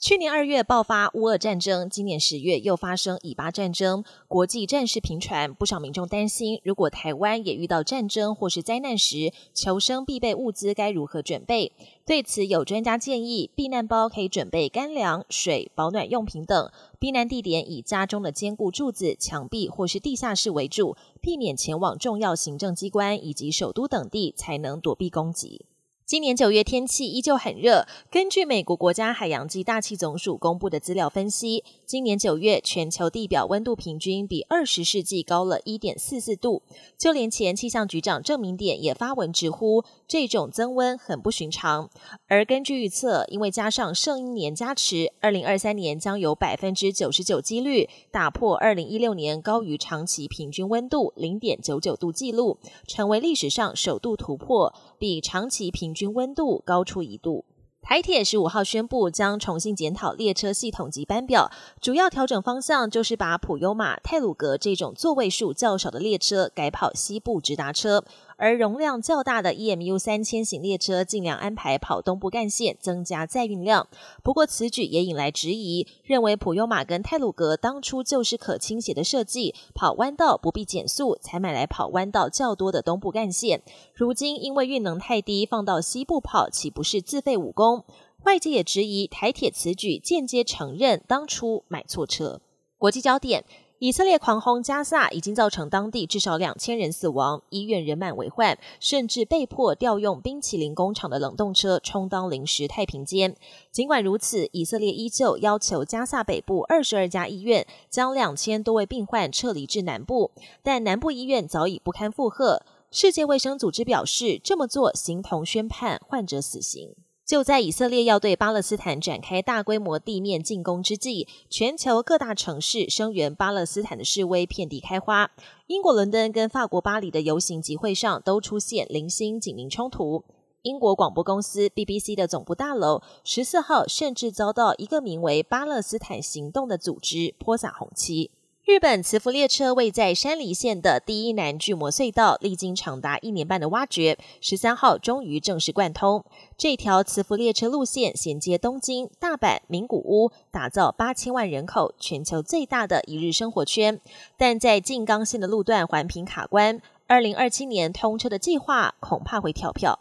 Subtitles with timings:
[0.00, 11.72] 去年二月爆发乌俄战争，今年十月又发生以巴战争，国际战事频传，不少民众担心，如果台湾也遇到战争或是灾难时，求生必备物资该如何准备？
[12.06, 25.66] 对此，有专家建议，避难包可以准备干粮、水、保暖用品等，避难地点以家中的坚固柱子、墙壁或是地下室为主，避免前往重要行政机关以及首都等地，才能躲避攻击。
[26.08, 27.86] 今年九月天气依旧很热。
[28.10, 36.62] 根据美国国家海洋及大气总署公布的资料分析，今年九月全球地表温度平均比二十世纪高了一点四四度。
[36.96, 41.90] 就连前气象局长郑明典也发文直呼，这种增温很不寻常。
[42.26, 55.94] 而根据预测，因为加上圣婴年加持，二零二三年将有百分之九十九几率打破二零一六年高于长期平均温度零点九九度纪录，成为历史上首度突破比长期平。
[55.98, 57.44] 均温度高出一度。
[57.82, 68.04] 台铁十五号宣布将重新检讨列车系统及班表，主要调整方向就是把普优玛、泰鲁格这种座位数较少的列车改跑西部直达车。
[68.38, 73.88] 而容量较大的 EMU 三千型列车尽量安排跑东部干线，增加载运量。
[74.22, 83.60] 不过此举也引来质疑，认为普悠玛跟泰鲁格当初就是可倾斜的设计，跑弯道不必减速，才买来跑弯道较多的东部干线。
[83.92, 87.84] 如今因为运能太低，放到西部跑，岂不是自废武功？
[88.24, 92.40] 外界也质疑台铁此举间接承认当初买错车。
[92.78, 93.44] 国际焦点。
[93.80, 103.36] 以色列狂轰加萨，已经造成当地至少两千人死亡，医院人满为患，甚至被迫调用冰淇淋工厂的冷冻车充当临时太平间。
[103.70, 110.32] 尽管如此，以色列依旧要求加萨北部二十二家医院将两千多位病患撤离至南部，
[110.64, 112.62] 但南部医院早已不堪负荷。
[112.90, 116.96] 世界卫生组织表示，这么做形同宣判患者死刑。
[117.28, 125.30] 就在以色列要对巴勒斯坦展开大规模地面进攻之际，全球各大城市声援巴勒斯坦的示威遍地开花。
[125.66, 130.24] 英国伦敦跟法国巴黎的游行集会上都出现零星警民冲突。
[130.62, 138.30] 英国广播公司 BBC 的总部大楼十四号甚至遭到一个名为“巴勒斯坦行动”的组织泼洒红漆。
[138.68, 146.22] 日本磁浮列车位在山梨县的第一南巨魔隧道，历经长达一年半的挖掘，十三号终于正式贯通。
[146.58, 153.98] 这条磁浮列车路线衔接东京、大阪、名古屋，打造八千万人口、全球最大的一日生活圈。
[154.36, 159.98] 但在静冈线的路段环评卡关，二零二七年通车的计划恐怕会跳票。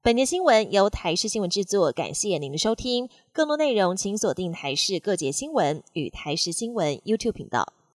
[0.00, 3.10] 本节新闻由台视新闻制作，感谢您的收听。
[3.34, 7.74] 更多内容请锁定台视各节新闻与台视新闻 YouTube 频道。